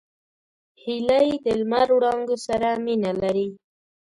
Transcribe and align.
هیلۍ 0.83 1.29
د 1.45 1.47
لمر 1.59 1.87
وړانګو 1.97 2.35
سره 2.47 2.69
مینه 2.85 3.11
لري 3.21 3.47